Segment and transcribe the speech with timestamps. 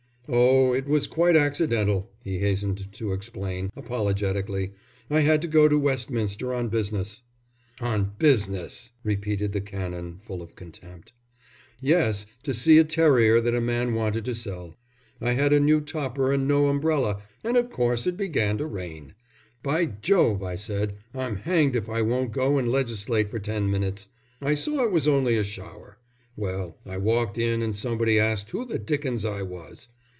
[0.33, 4.71] "Oh, it was quite accidental," he hastened to explain, apologetically.
[5.09, 7.21] "I had to go to Westminster on business."
[7.81, 11.11] "On business!" repeated the Canon, full of contempt.
[11.81, 14.73] "Yes, to see a terrier that a man wanted to sell.
[15.19, 18.67] Well, I had a new topper and no umbrella, an' of course it began to
[18.67, 19.15] rain.
[19.63, 24.07] 'By Jove,' I said, 'I'm hanged if I won't go and legislate for ten minutes.'
[24.39, 25.97] I saw it was only a shower.
[26.37, 29.89] Well, I walked in and somebody asked who the dickens I was.